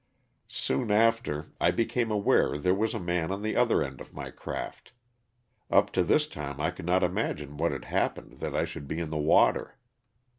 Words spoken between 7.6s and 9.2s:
had happened that I should be in the